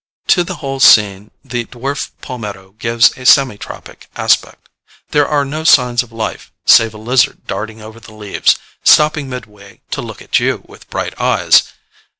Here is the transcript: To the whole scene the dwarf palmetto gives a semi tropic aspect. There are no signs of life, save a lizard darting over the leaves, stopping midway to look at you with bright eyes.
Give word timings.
To 0.29 0.43
the 0.43 0.55
whole 0.55 0.79
scene 0.79 1.29
the 1.45 1.65
dwarf 1.65 2.09
palmetto 2.21 2.71
gives 2.79 3.15
a 3.17 3.23
semi 3.23 3.55
tropic 3.55 4.09
aspect. 4.15 4.67
There 5.11 5.27
are 5.27 5.45
no 5.45 5.63
signs 5.63 6.01
of 6.01 6.11
life, 6.11 6.51
save 6.65 6.95
a 6.95 6.97
lizard 6.97 7.45
darting 7.45 7.83
over 7.83 7.99
the 7.99 8.15
leaves, 8.15 8.55
stopping 8.83 9.29
midway 9.29 9.81
to 9.91 10.01
look 10.01 10.19
at 10.23 10.39
you 10.39 10.63
with 10.65 10.89
bright 10.89 11.13
eyes. 11.21 11.71